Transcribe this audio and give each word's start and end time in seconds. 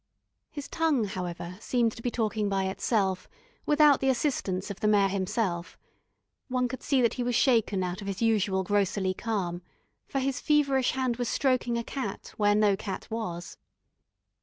His 0.49 0.67
tongue, 0.67 1.03
however, 1.03 1.57
seemed 1.59 1.91
to 1.91 2.01
be 2.01 2.09
talking 2.09 2.49
by 2.49 2.63
itself, 2.63 3.29
without 3.67 3.99
the 3.99 4.09
assistance 4.09 4.71
of 4.71 4.79
the 4.79 4.87
Mayor 4.87 5.09
himself. 5.09 5.77
One 6.47 6.67
could 6.67 6.81
see 6.81 7.03
that 7.03 7.13
he 7.13 7.23
was 7.23 7.35
shaken 7.35 7.83
out 7.83 8.01
of 8.01 8.07
his 8.07 8.19
usual 8.19 8.63
grocerly 8.63 9.13
calm, 9.13 9.61
for 10.07 10.17
his 10.17 10.41
feverish 10.41 10.93
hand 10.93 11.17
was 11.17 11.29
stroking 11.29 11.77
a 11.77 11.83
cat 11.83 12.33
where 12.37 12.55
no 12.55 12.75
cat 12.75 13.11
was. 13.11 13.57